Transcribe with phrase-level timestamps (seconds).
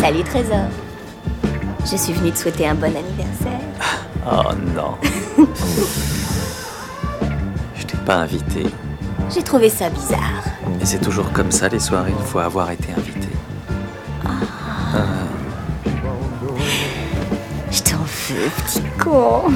[0.00, 0.68] Salut Trésor.
[1.84, 3.60] Je suis venue te souhaiter un bon anniversaire.
[4.26, 4.96] Oh non.
[7.76, 8.64] Je t'ai pas invité.
[9.28, 10.42] J'ai trouvé ça bizarre.
[10.78, 13.28] Mais c'est toujours comme ça les soirées, il faut avoir été invité.
[14.24, 14.30] Ah.
[14.94, 14.98] Ah.
[17.70, 19.52] Je t'en veux, petit con.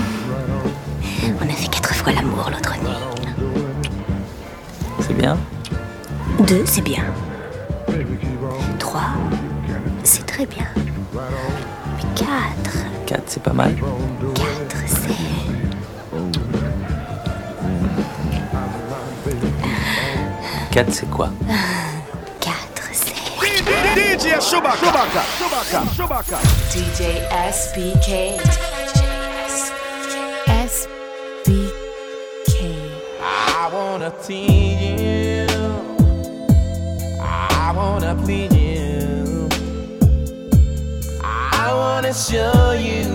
[1.40, 2.90] On a fait quatre fois l'amour l'autre nuit.
[5.00, 5.38] C'est bien?
[6.40, 7.04] Deux, c'est bien.
[8.78, 9.08] Trois,
[10.34, 10.66] Très bien.
[11.96, 12.26] Puis 4.
[13.06, 13.76] 4, c'est pas mal.
[13.76, 13.86] 4,
[14.88, 15.14] c'est.
[20.72, 21.30] Quatre, c'est quoi?
[22.40, 23.14] Quatre, c'est.
[23.94, 24.76] DJ Chewbacca,
[25.38, 26.38] Chewbacca, Chewbacca.
[26.68, 27.22] DJ
[27.52, 28.10] SBK.
[30.66, 31.64] SBK.
[33.20, 35.46] I wanna see you.
[37.20, 38.53] I wanna please
[42.14, 43.13] assure you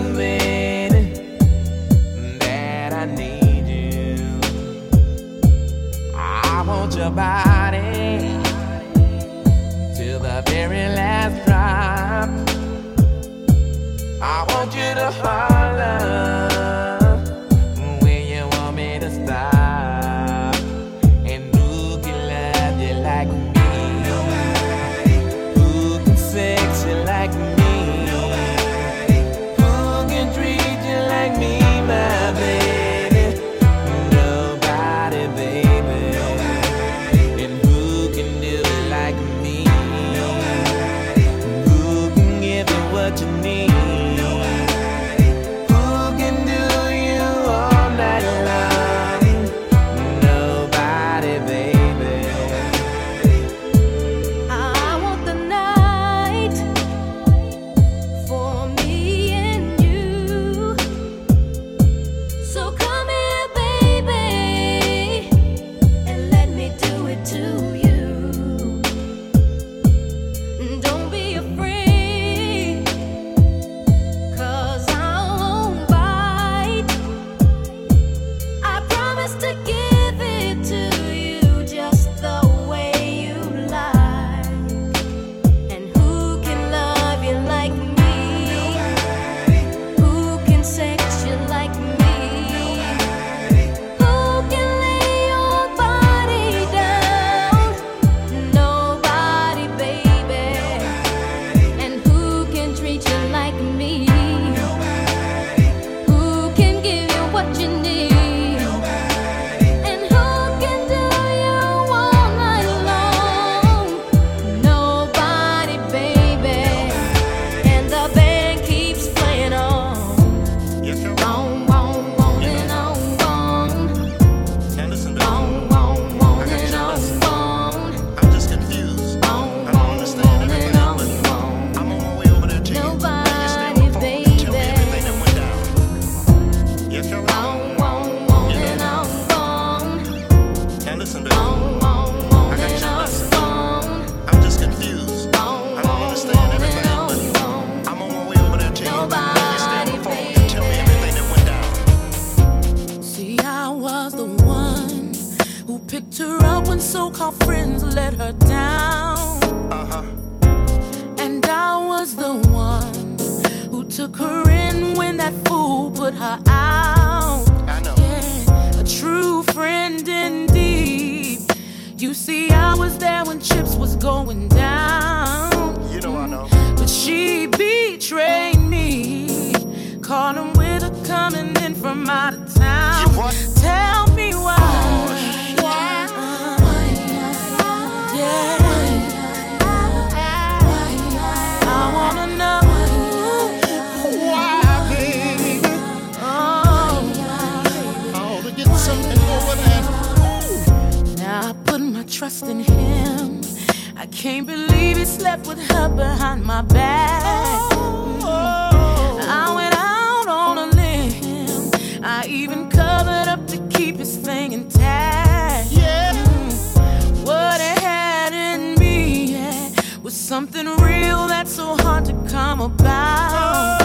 [212.30, 215.72] even covered up to keep his thing intact.
[215.72, 216.12] Yeah.
[216.12, 217.26] Mm.
[217.26, 219.70] What it had in me yeah,
[220.02, 223.80] was something real that's so hard to come about.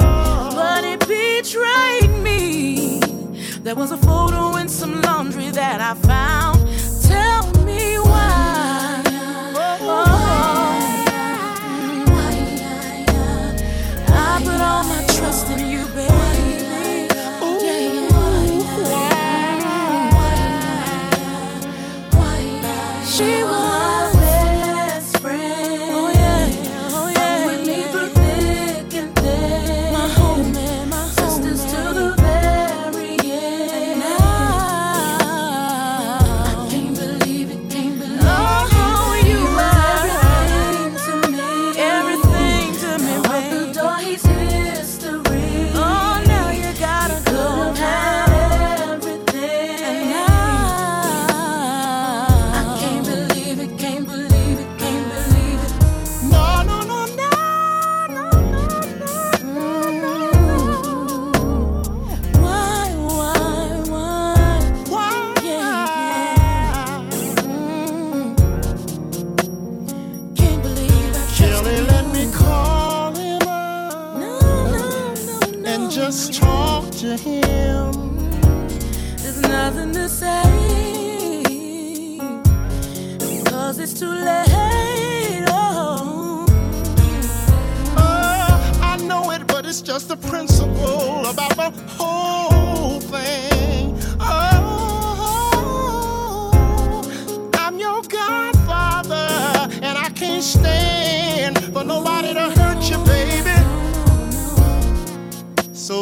[0.00, 0.54] Mm.
[0.54, 3.00] But it betrayed me.
[3.64, 6.59] There was a photo in some laundry that I found.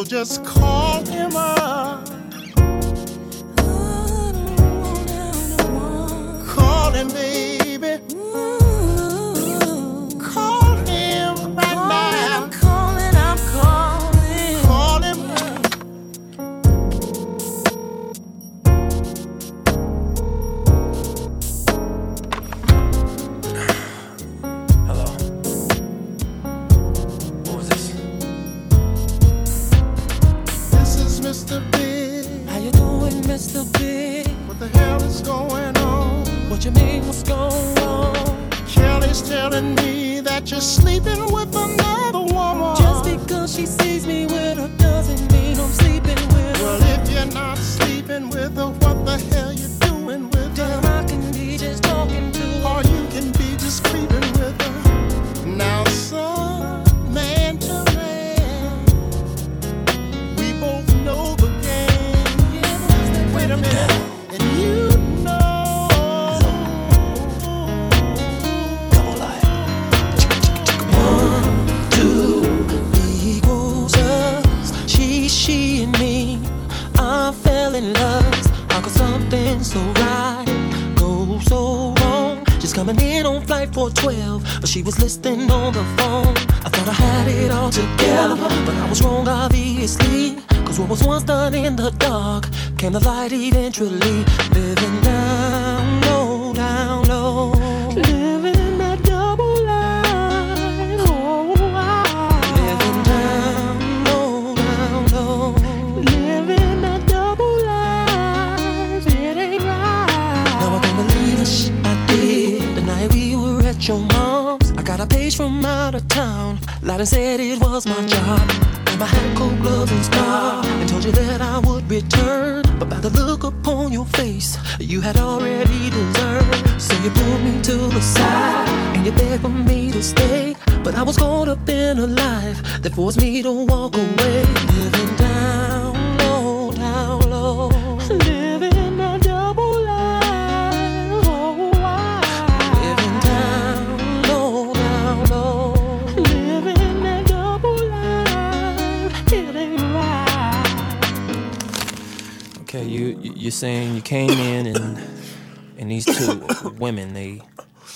[0.09, 0.58] Just call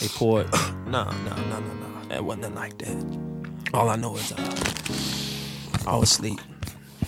[0.00, 0.50] they poured.
[0.87, 2.08] No, no, no, no, no.
[2.08, 3.18] That wasn't like that.
[3.75, 6.40] All I know is uh, I was asleep.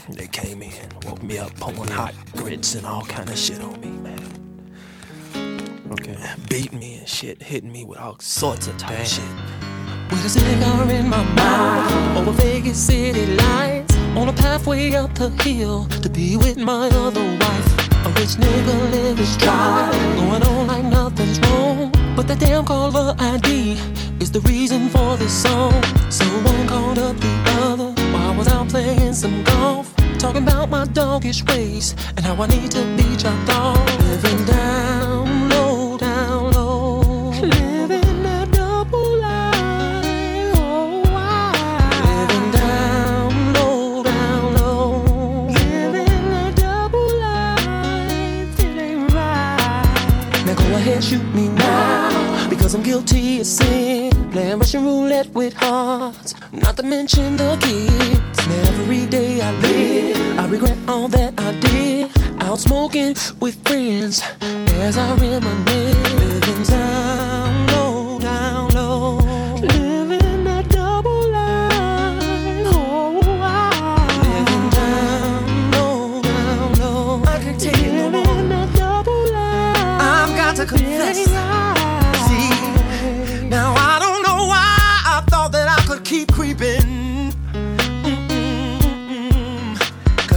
[0.09, 0.73] They came in,
[1.05, 4.21] woke me up, pouring hot grits and all kind of shit on me, man.
[5.93, 6.17] Okay.
[6.49, 9.25] Beating me and shit, hitting me with all sorts of type shit.
[10.11, 15.31] With a cigar in my mouth over Vegas city lights on a pathway up the
[15.43, 18.07] hill to be with my other wife.
[18.07, 21.74] A rich nigga live his drive, going on like nothing's wrong.
[22.27, 23.77] But that damn caller ID
[24.19, 25.75] is the reason for this song.
[26.09, 27.29] So one called up the
[27.61, 29.95] other while I was out playing some golf.
[30.19, 33.99] Talking about my doggish ways and how I need to be chopped off.
[33.99, 37.01] Living down low, down low.
[37.43, 40.55] Living that double life.
[40.57, 41.51] Oh, I.
[42.09, 45.47] Living down low, down low.
[45.49, 48.61] Living a double life.
[48.61, 50.45] It ain't right.
[50.47, 51.44] Now go ahead, shoot me
[52.95, 54.13] guilty of sin.
[54.31, 56.35] Playing Russian roulette with hearts.
[56.53, 58.39] Not to mention the kids.
[58.47, 62.13] And every day I live, I regret all that I did.
[62.43, 64.23] Out smoking with friends.
[64.87, 66.13] As I reminisce.
[66.21, 67.34] Living down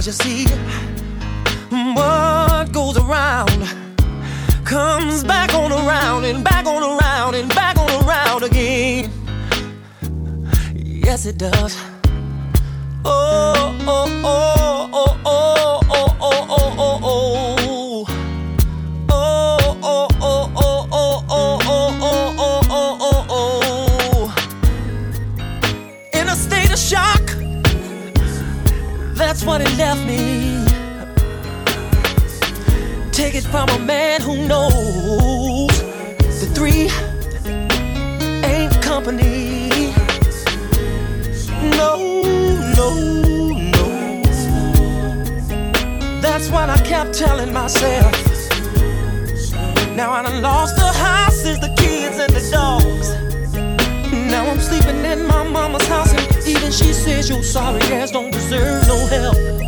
[0.08, 0.46] you see,
[1.68, 3.68] what goes around
[4.64, 9.10] comes back on around and back on around and back on around again.
[10.74, 11.76] Yes, it does.
[13.04, 15.20] Oh oh, oh, oh.
[15.26, 15.57] oh.
[33.50, 35.68] from a man who knows
[36.40, 36.90] the three
[38.44, 39.70] ain't company.
[41.76, 42.22] No,
[42.76, 42.88] no,
[43.74, 44.22] no.
[46.20, 48.12] That's what I kept telling myself.
[49.96, 53.14] Now I done lost the houses, the kids, and the dogs.
[54.30, 58.30] Now I'm sleeping in my mama's house, and even she says you're sorry ass don't
[58.30, 59.67] deserve no help.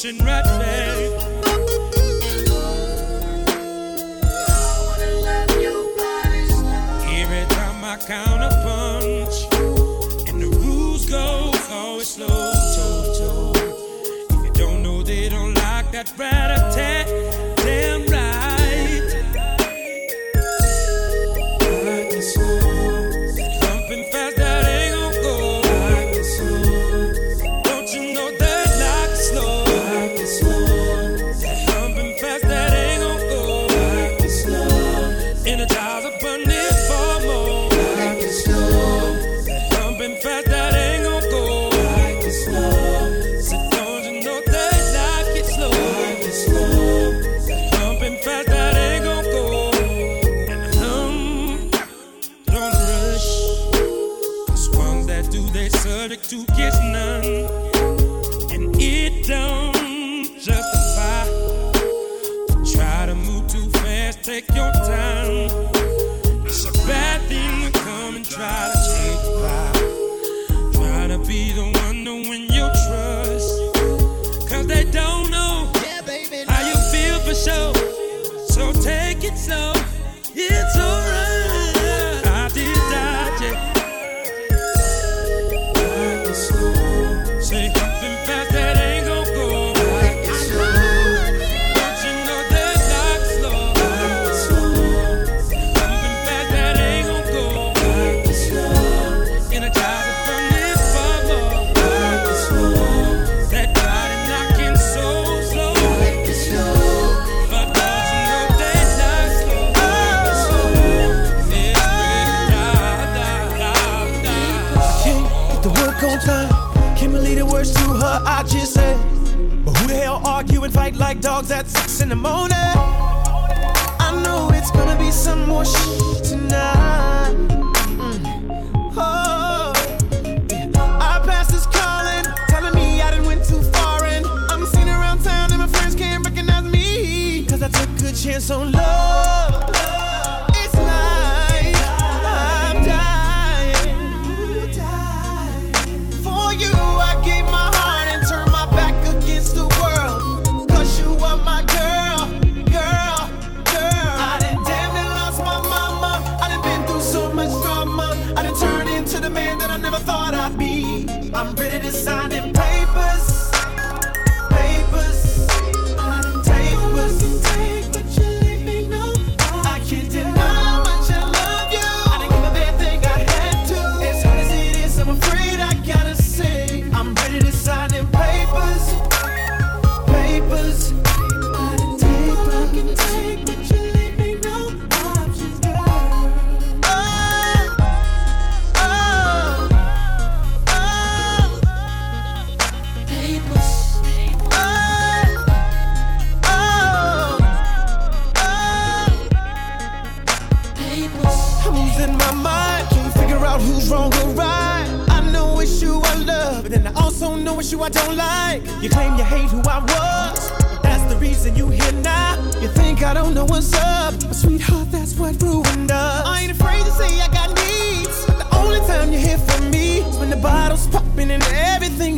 [0.00, 0.49] ocean red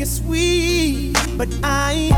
[0.03, 2.11] is sweet, but I.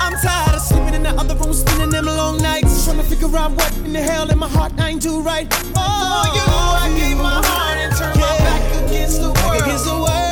[0.00, 2.84] I'm tired of sleeping in the other room, spending them long nights.
[2.84, 5.46] Trying to figure out what in the hell in my heart I ain't do right.
[5.76, 6.46] Oh, you,
[6.84, 8.22] I gave my heart and turned yeah.
[8.22, 9.62] my back against the world.
[9.62, 10.29] Against the world.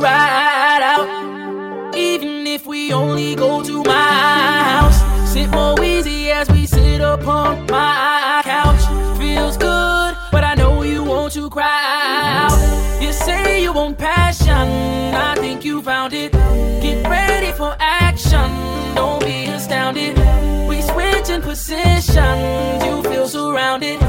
[0.00, 1.94] Ride out.
[1.94, 4.12] Even if we only go to my
[4.72, 4.98] house.
[5.32, 8.82] Sit more easy as we sit upon my couch.
[9.18, 13.02] Feels good, but I know you want to cry out.
[13.02, 14.68] You say you want passion,
[15.14, 16.32] I think you found it.
[16.32, 18.48] Get ready for action,
[18.94, 20.16] don't be astounded.
[20.68, 24.00] We switch in positions, you feel surrounded.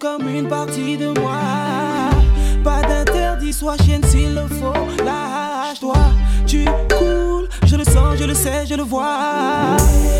[0.00, 1.40] Comme une partie de moi.
[2.62, 5.04] Pas d'interdit, sois chienne s'il le faut.
[5.04, 5.96] Lâche-toi,
[6.46, 6.64] tu
[6.98, 9.76] coules, je le sens, je le sais, je le vois.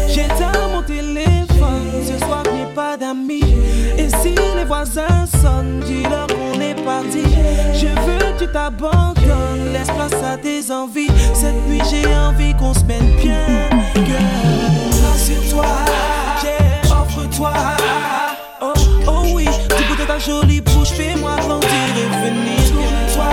[0.09, 3.55] J'éteins mon téléphone, ce soir je n'ai pas d'amis.
[3.97, 7.23] Et si les voisins sonnent, dis-leur qu'on est parti.
[7.75, 11.11] Je veux que tu t'abandonnes, laisse place à tes envies.
[11.35, 13.69] Cette nuit j'ai envie qu'on se mette bien.
[13.95, 14.25] Girl,
[15.05, 15.67] rassure-toi,
[16.91, 17.53] offre-toi.
[20.09, 22.59] Ta jolie bouche, fais-moi grandir et venir.
[22.71, 23.29] Tourne-toi,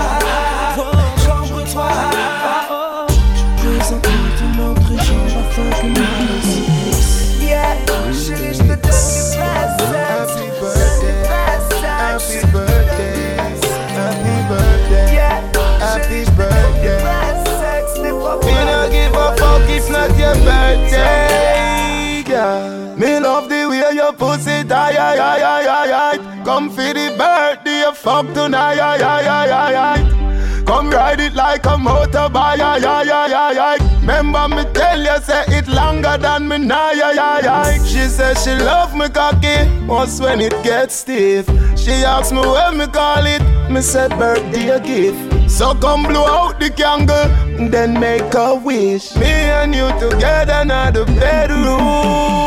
[26.55, 30.63] Come for the birthday, fuck tonight, aye, aye, aye, aye, aye.
[30.65, 33.99] Come ride it like a motorbike, aye, aye, aye, aye, aye.
[33.99, 37.77] Remember me tell you, say it longer than me now, aye, aye, aye.
[37.85, 41.45] She says she love me cocky, once when it gets stiff.
[41.77, 45.51] She asks me when me call it, me said birthday gift.
[45.51, 47.27] So come blow out the candle,
[47.69, 49.13] then make a wish.
[49.17, 51.83] Me and you together now the bedroom.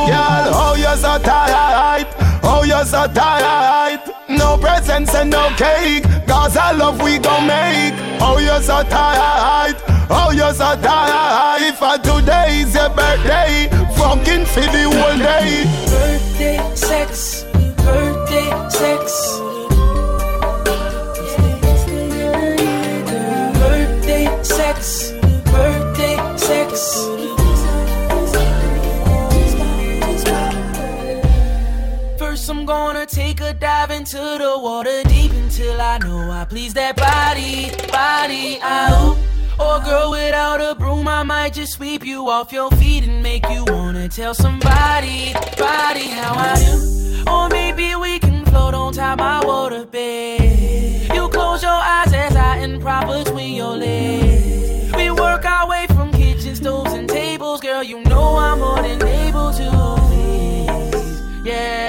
[0.08, 2.06] Girl, oh you so tight,
[2.50, 4.02] oh you so tight.
[4.28, 7.94] No presents and no cake, cause I love we gon' make.
[8.20, 9.76] Oh you so tight,
[10.10, 11.58] oh you so tight.
[11.68, 15.64] If I today is your birthday, fucking for the whole day.
[15.92, 17.44] Birthday sex,
[17.84, 19.17] birthday sex.
[32.68, 37.70] Gonna take a dive into the water deep until I know I please that body,
[37.90, 39.16] body out.
[39.58, 43.48] Or girl without a broom, I might just sweep you off your feet and make
[43.48, 47.24] you wanna tell somebody, body how I do.
[47.26, 51.10] Or maybe we can float on top my water bed.
[51.14, 54.92] You close your eyes as I improv between your legs.
[54.94, 57.82] We work our way from kitchen stoves and tables, girl.
[57.82, 59.70] You know I'm more than able to
[60.10, 61.46] please.
[61.46, 61.87] Yeah,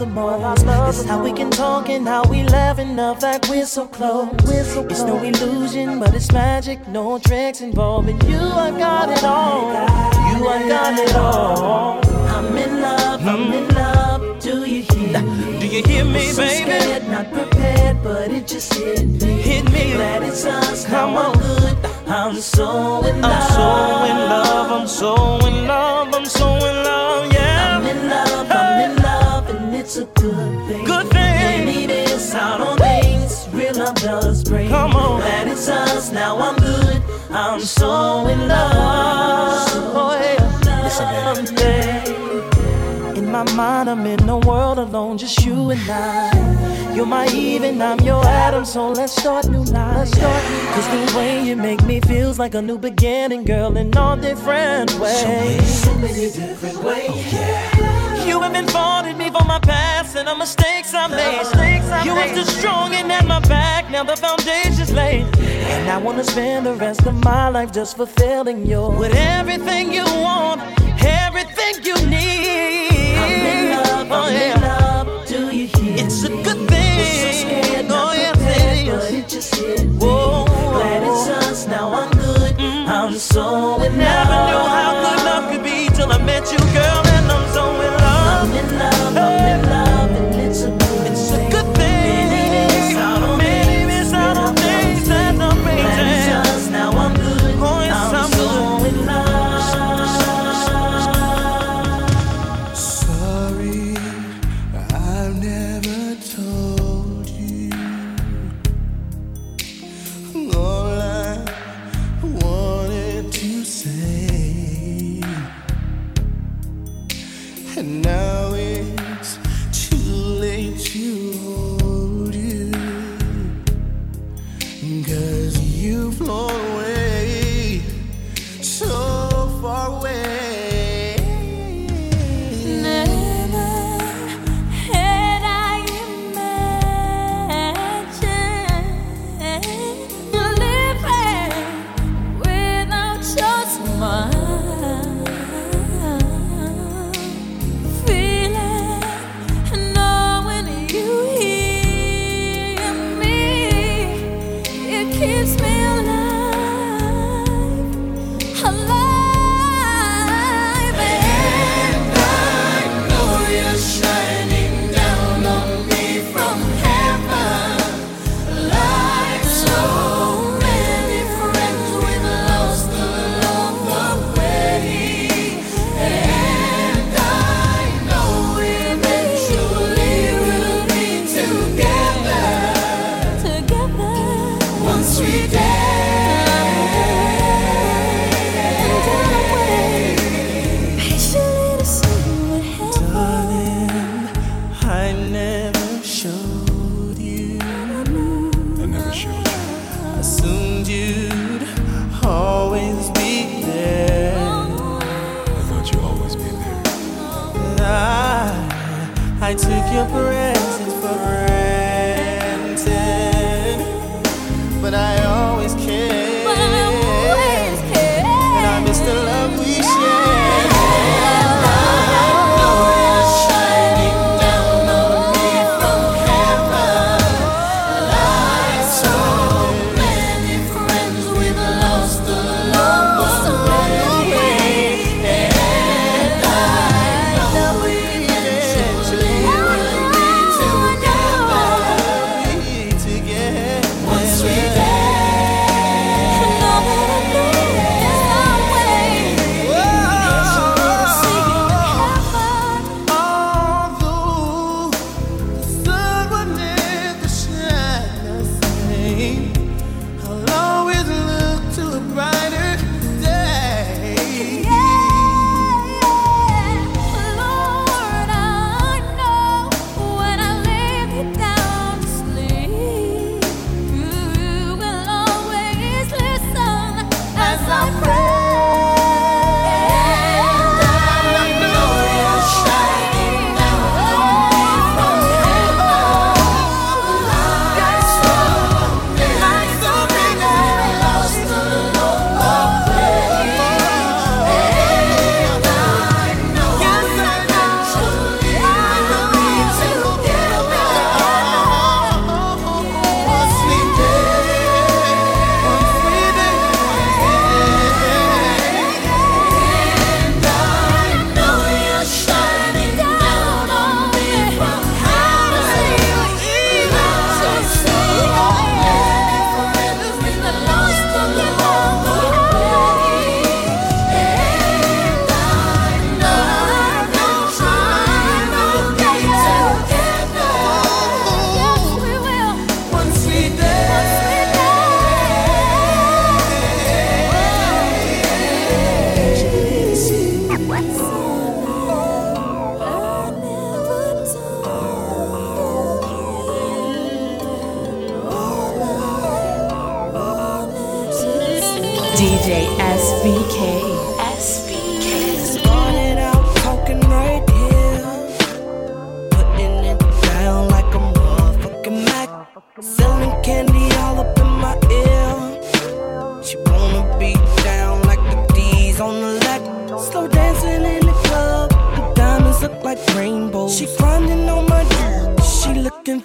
[0.00, 0.64] the most
[0.96, 4.30] is how we can talk and how we laugh and the fact we're so close.
[4.48, 6.88] It's no illusion, but it's magic.
[6.88, 8.38] No tricks involving you.
[8.38, 9.72] I got it all.
[10.30, 12.00] You, I got it all.
[12.34, 13.26] I'm in love.
[13.26, 13.76] I'm in hmm.
[13.76, 14.40] love.
[14.40, 15.60] Do you hear me?
[15.60, 16.70] Do you hear me, so baby?
[16.70, 19.42] Scared, not prepared, but it just hit me.
[19.42, 19.92] Hit me.
[19.92, 20.86] Glad it's us.
[20.86, 21.36] Come on.
[21.36, 21.90] I'm good.
[22.10, 23.32] I'm so in love.
[23.32, 27.29] I'm so in love, I'm so in love, I'm so in love,
[30.22, 30.84] and it's a good thing.
[30.84, 31.66] Good thing.
[31.66, 34.68] Can't miss out on things real love does bring.
[34.68, 35.20] Come on.
[35.20, 37.02] Glad it's us, now I'm good.
[37.30, 39.68] I'm so in love.
[39.94, 40.82] Oh, yeah.
[40.82, 43.16] Listen, babe.
[43.16, 46.92] In my mind, I'm in a world alone, just you and I.
[46.94, 50.10] You're my Eve and I'm your Adam, so let's start new life.
[50.10, 54.90] Cause the way you make me feels like a new beginning, girl, in all different
[54.98, 55.14] ways.
[55.14, 57.34] So many so many different ways.
[57.34, 62.04] Oh, You have been faulted me for my past and the mistakes I made.
[62.04, 65.26] You were still strong and at my back, now the foundation's laid.
[65.38, 70.04] And I wanna spend the rest of my life just fulfilling your With everything you
[70.04, 70.60] want,
[71.02, 73.16] everything you need.
[73.18, 74.54] I'm in love, oh, I'm yeah.
[74.54, 75.26] in love.
[75.26, 76.98] Do you hear It's a good thing.
[76.98, 79.96] Was so scared, oh, not prepared, but it just hit me.
[79.98, 80.44] Whoa.
[80.46, 82.56] Glad it's us, now I'm good.
[82.56, 82.90] Mm-hmm.
[82.90, 83.96] I'm so in love.
[83.96, 87.02] Never knew how good love could be till I met you, girl,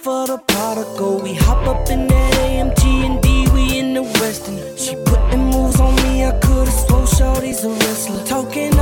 [0.05, 1.19] for the prodigal.
[1.19, 4.55] We hop up in that AMG and D, we in the Westin.
[4.77, 8.23] She putting moves on me, I could've swore shorty's a wrestler.
[8.23, 8.74] Talking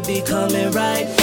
[0.00, 1.19] it be coming right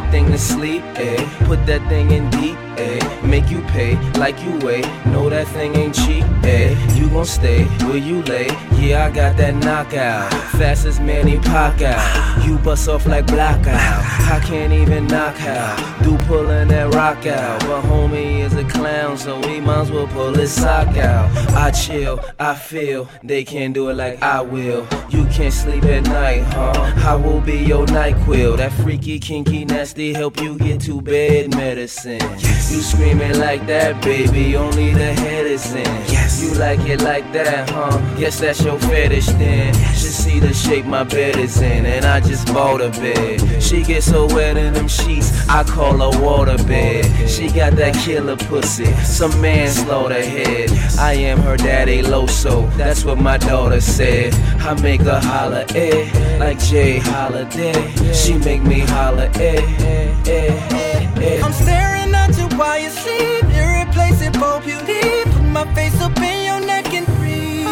[0.00, 1.24] that thing to sleep, eh?
[1.44, 2.98] Put that thing in deep, eh?
[3.24, 4.82] Make you pay like you weigh.
[5.06, 6.74] Know that thing ain't cheap, eh?
[6.94, 8.48] You gon' stay where you lay.
[8.72, 10.32] Yeah, I got that knockout.
[10.58, 12.33] Fast as Manny Pacquiao.
[12.44, 14.04] You bust off like blackout.
[14.30, 16.02] I can't even knock out.
[16.02, 17.60] Do pulling that rock out.
[17.60, 21.30] But homie is a clown, so we might as well pull his sock out.
[21.54, 23.08] I chill, I feel.
[23.22, 24.86] They can't do it like I will.
[25.08, 26.92] You can't sleep at night, huh?
[27.08, 28.58] I will be your NyQuil.
[28.58, 32.20] That freaky, kinky, nasty help you get to bed medicine.
[32.38, 34.56] You screaming like that, baby.
[34.56, 35.84] Only the head is in.
[35.84, 36.42] Yes.
[36.42, 37.96] You like it like that, huh?
[38.18, 39.72] Guess that's your fetish then.
[39.74, 43.62] Just see the shape my bed is in, and I just bought a bed.
[43.62, 47.28] She gets so wet in them sheets, I call her water bed.
[47.28, 50.70] She got that killer pussy, some manslaughter head.
[50.98, 54.34] I am her daddy Loso, that's what my daughter said.
[54.60, 56.98] I make her holler, eh, like J.
[56.98, 58.12] Holiday.
[58.14, 61.40] She make me holler, eh, eh, eh, eh.
[61.44, 63.44] I'm staring at you while you sleep.
[63.44, 65.00] Irreplaceable beauty.
[65.32, 67.66] Put my face up in your neck and breathe.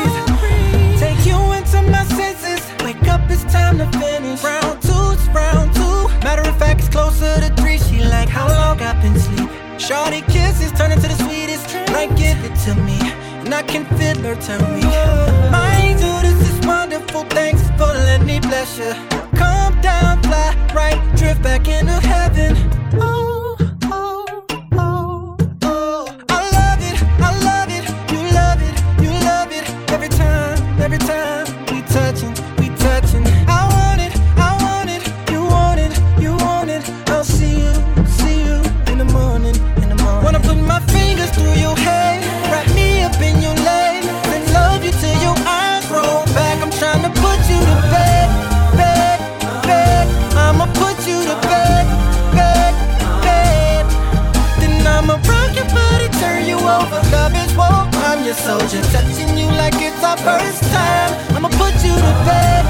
[0.98, 2.61] Take you into my senses.
[3.12, 4.42] Up, it's time to finish.
[4.42, 6.08] Round two, it's round two.
[6.24, 7.76] Matter of fact, it's closer to three.
[7.76, 9.50] She like how long I've been sleep.
[9.78, 11.66] Shorty kisses turn into the sweetest.
[11.92, 12.98] Like give it to me,
[13.44, 14.84] and I can feel her turn me.
[15.52, 17.24] My angel, this is wonderful.
[17.24, 18.92] Thanks for letting me bless you.
[19.36, 22.56] Come down, fly right, drift back into heaven.
[22.94, 23.41] Oh,
[58.68, 61.36] soldier, touching you like it's our first time.
[61.36, 62.61] I'ma put you to bed,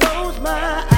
[0.00, 0.93] close my eyes.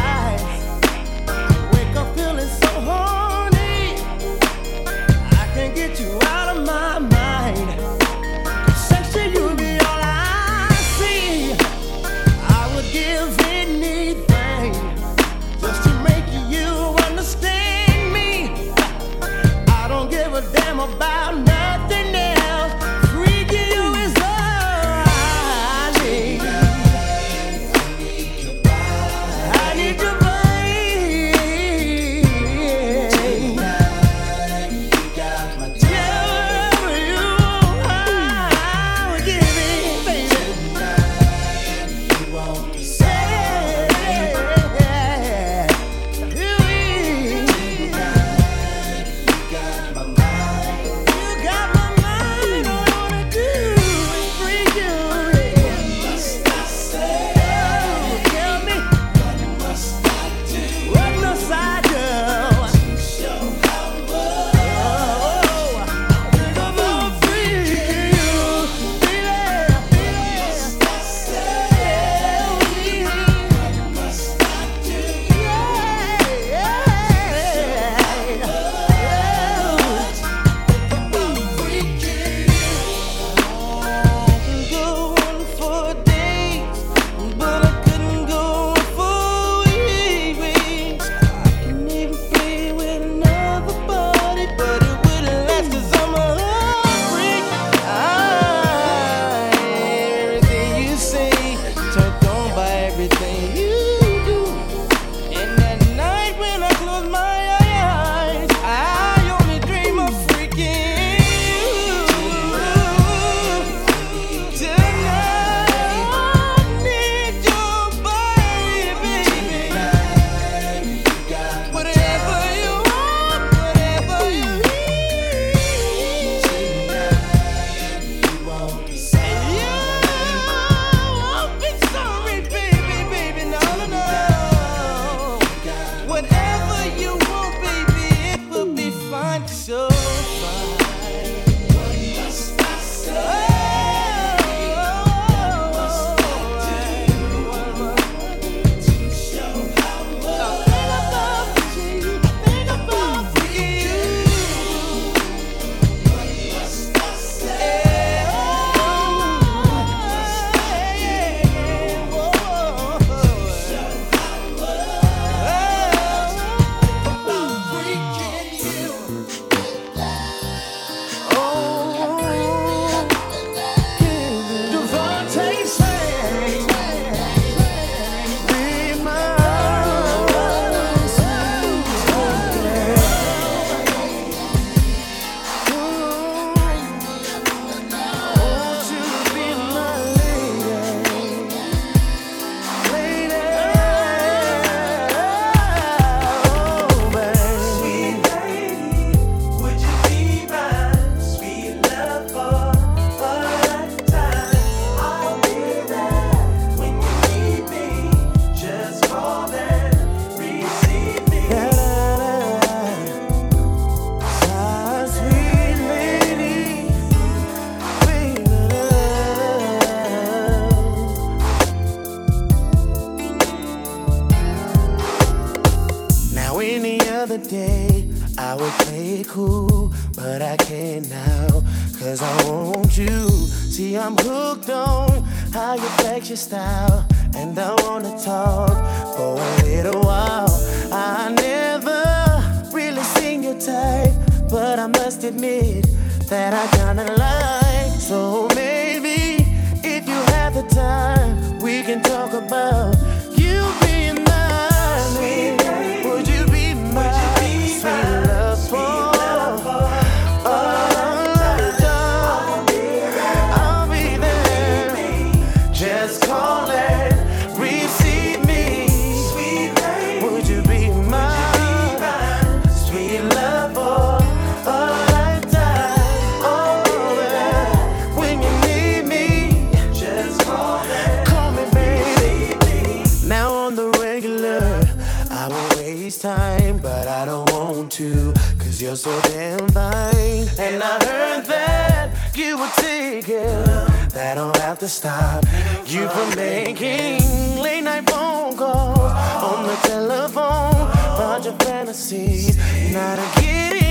[288.97, 290.49] felt so damn fine.
[290.59, 293.65] And I heard that you were taking
[294.11, 295.45] that don't have to stop
[295.87, 302.57] you from making late night phone calls on the telephone about your fantasies.
[302.93, 303.86] Not a kidding.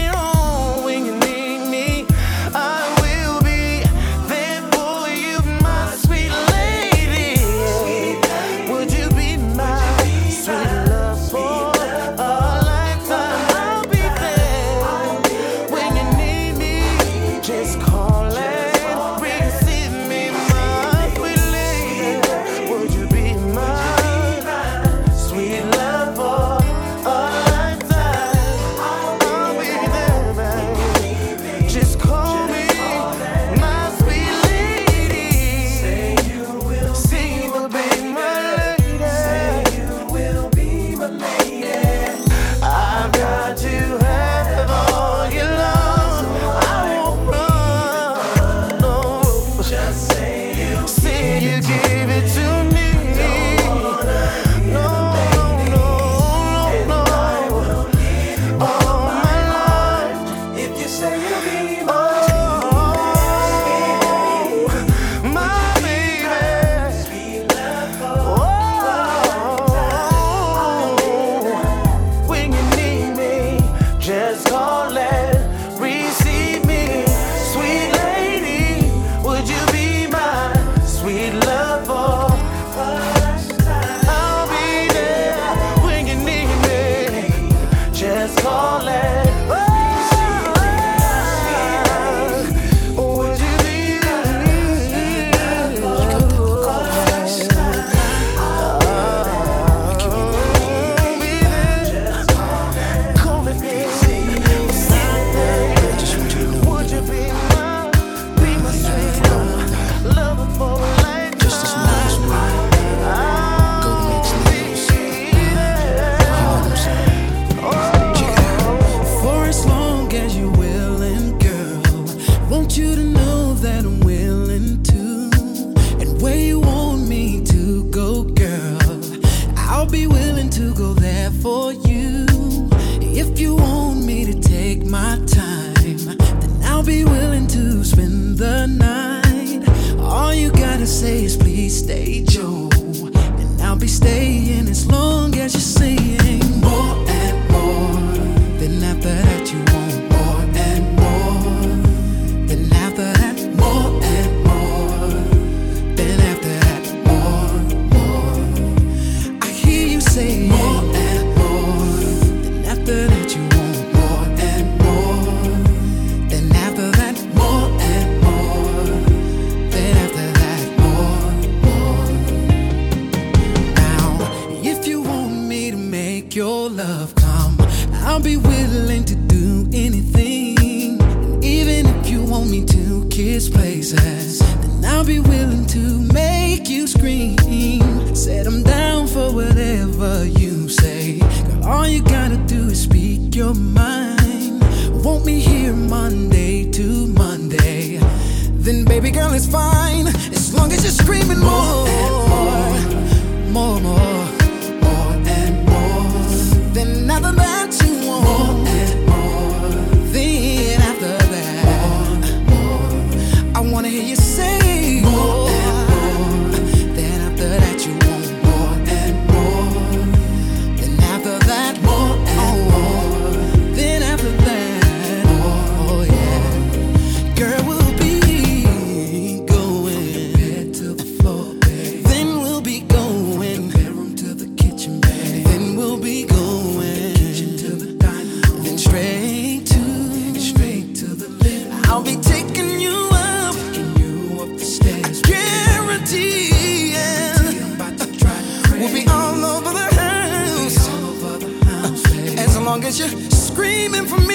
[252.85, 254.34] 'Cause you're screaming for me.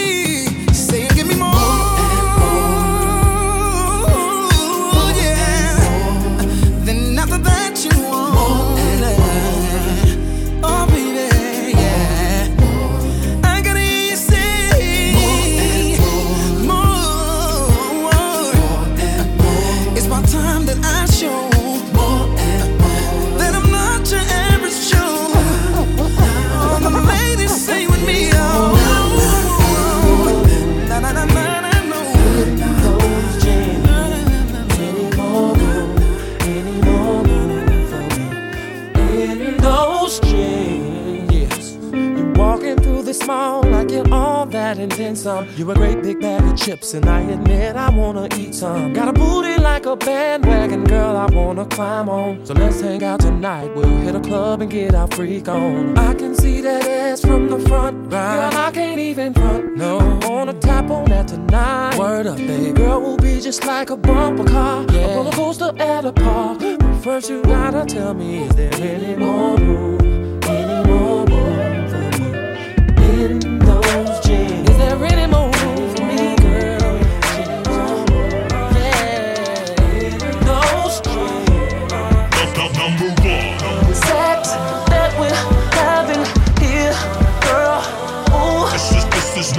[45.20, 45.46] some.
[45.56, 48.92] You're a great big bag of chips, and I admit I wanna eat some.
[48.94, 52.44] Got a booty like a bandwagon, girl, I wanna climb on.
[52.46, 55.98] So let's hang out tonight, we'll hit a club and get our freak on.
[55.98, 58.50] I can see that ass from the front, right?
[58.50, 60.18] Girl, I can't even front, no.
[60.22, 61.98] Wanna tap on that tonight.
[61.98, 62.72] Word up, baby.
[62.72, 65.00] Girl, we'll be just like a bumper car, yeah.
[65.00, 66.60] a roller coaster at a park.
[67.02, 69.99] First, you gotta tell me, is there any more room?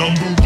[0.02, 0.41] number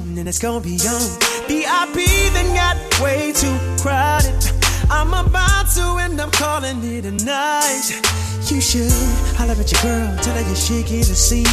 [0.00, 1.00] Patron, and it's gonna be on.
[1.48, 4.34] VIP then got way too crowded.
[4.90, 7.90] I'm about to end up calling it a night.
[8.50, 8.92] You should
[9.36, 11.46] holler at your girl, tell her you're shaking the scene.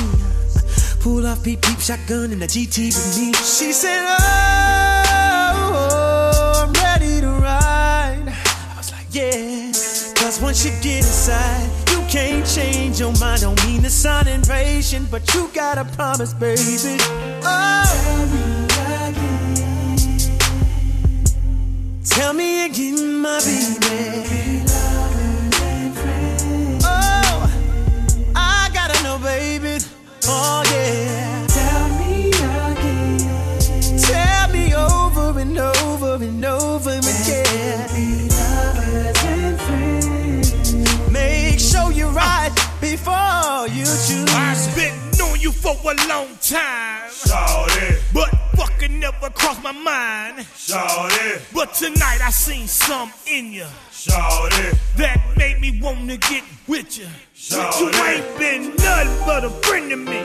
[1.00, 3.34] Pull off beep beep shotgun in the GT with me.
[3.34, 4.04] She said,
[5.50, 5.84] Oh,
[6.66, 8.28] I'm ready to ride.
[8.28, 9.72] I was like, Yeah.
[10.16, 13.42] Cause once you get inside, you can't change your mind.
[13.42, 16.98] Don't mean to sound impatient, but you gotta promise, baby.
[22.18, 24.64] Tell me again, my baby.
[26.84, 27.52] Oh,
[28.36, 29.78] I gotta know, baby.
[30.26, 31.46] Oh yeah.
[31.58, 34.00] Tell me again.
[34.00, 38.30] Tell me over and over and over again.
[41.12, 42.52] Make sure you're right
[42.82, 44.26] before you choose.
[44.34, 47.12] I've been knowing you for a long time.
[47.12, 48.02] Shawty.
[48.12, 50.47] But fucking never crossed my mind.
[51.78, 53.68] Tonight I seen some in you.
[53.92, 54.76] Shawty.
[54.96, 57.06] That made me wanna get with you.
[57.36, 57.80] Shawty.
[57.80, 60.24] You ain't been nothing but a friend to me.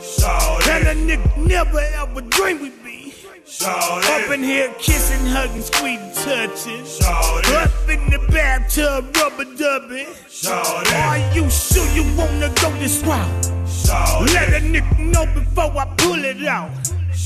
[0.00, 0.66] Shawty.
[0.66, 3.12] And a nigga never ever dreamed we'd be.
[3.46, 4.24] Shawty.
[4.24, 6.84] Up in here kissing, hugging, squeezing, touching.
[6.84, 7.54] Shawty.
[7.54, 10.06] Up in the bathtub, rubber dubbing.
[10.30, 11.04] Shawty.
[11.04, 13.42] Are you sure you wanna go this route?
[13.66, 14.32] Shawty.
[14.32, 16.70] Let a nigga know before I pull it out.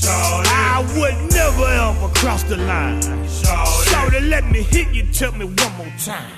[0.01, 0.47] Shawty.
[0.47, 3.01] I would never ever cross the line.
[3.27, 3.85] Shawty.
[3.89, 6.31] Shawty, let me hit you, tell me one more time.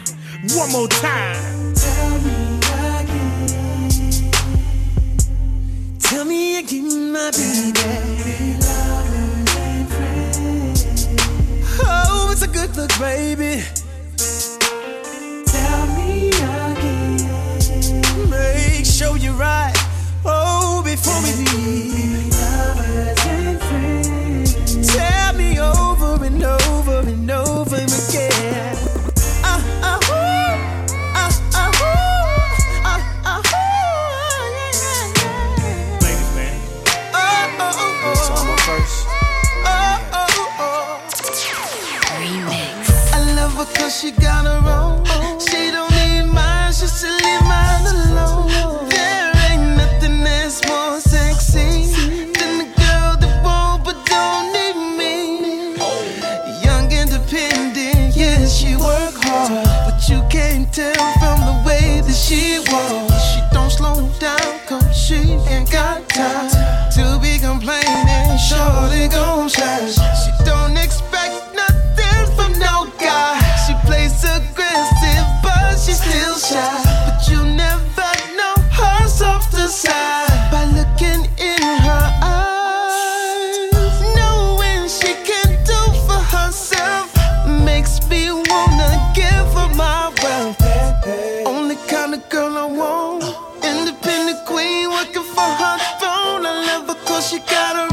[0.56, 1.74] One more time.
[1.76, 2.58] Tell me
[3.00, 3.42] again.
[6.00, 8.58] Tell me again, my baby.
[11.84, 13.64] Oh, it's a good look, baby.
[15.46, 17.20] Tell me again.
[18.30, 19.76] Make sure you're right.
[20.26, 22.31] Oh, before we leave.
[43.62, 45.06] Her cause she got her own.
[45.40, 48.90] She don't need mine, she should leave mine alone.
[48.90, 51.94] There ain't nothing that's more sexy
[52.34, 55.76] than the girl that won't but don't need me.
[56.66, 59.52] Young, independent, yeah, she work hard.
[59.86, 63.14] But you can't tell from the way that she walks.
[63.30, 66.50] She don't slow down cause she ain't got time
[66.98, 68.40] to be complaining.
[68.40, 70.21] Shorty gon' shine.
[97.32, 97.91] She got her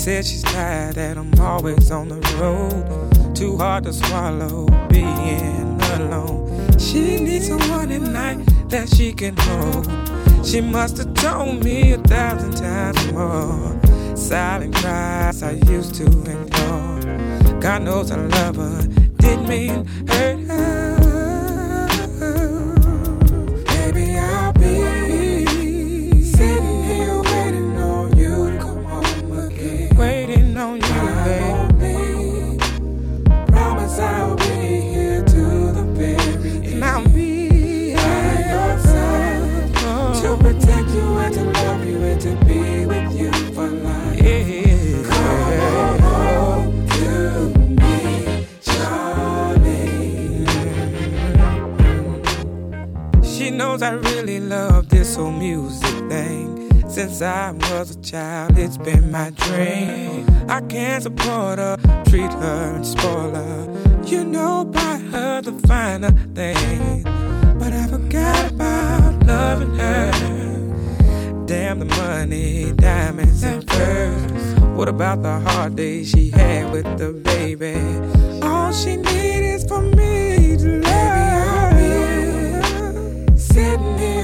[0.00, 3.36] said she's tired that I'm always on the road.
[3.36, 6.78] Too hard to swallow being alone.
[6.78, 8.38] She needs someone at night
[8.70, 9.84] that she can hold.
[10.42, 13.78] She must have told me a thousand times more.
[14.16, 17.60] Silent cries I used to ignore.
[17.60, 18.39] God knows I love
[53.70, 56.88] knows I really love this whole music thing.
[56.88, 60.26] Since I was a child, it's been my dream.
[60.48, 61.76] I can't support her,
[62.08, 64.02] treat her and spoil her.
[64.04, 67.04] You know, buy her the finer things.
[67.60, 70.10] But I forgot about loving her.
[71.46, 74.60] Damn the money, diamonds, and pearls.
[74.76, 77.76] What about the hard days she had with the baby?
[78.44, 80.09] All she needs is for me.
[83.52, 84.19] sitting here.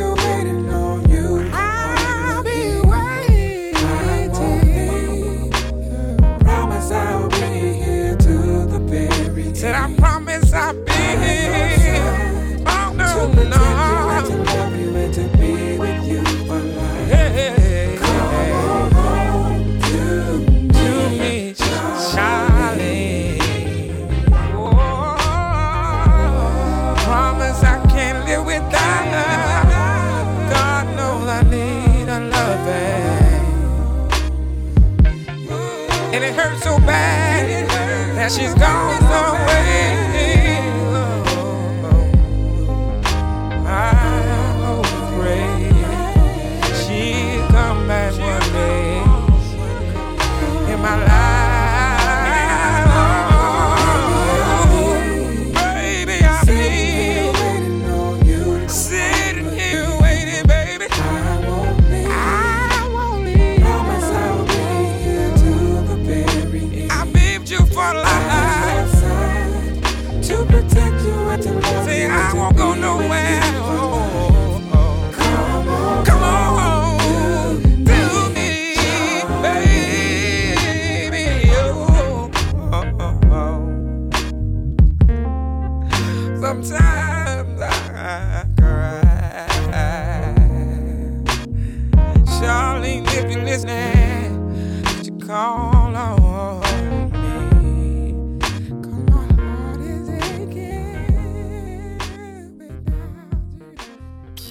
[38.27, 38.86] now she's gone.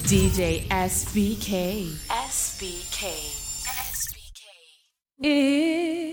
[0.06, 1.90] DJ SBK.
[2.30, 3.10] SBK.
[3.66, 4.44] SBK.
[5.20, 6.05] It